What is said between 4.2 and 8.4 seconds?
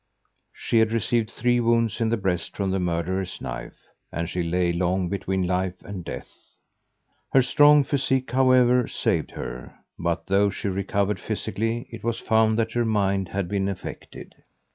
she lay long between life and death. Her strong physique,